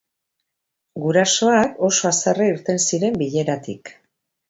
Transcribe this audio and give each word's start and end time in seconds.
Gurasoak 1.03 1.77
oso 1.89 2.09
haserre 2.15 2.51
irten 2.57 2.85
ziren 2.91 3.25
bileratik. 3.25 3.97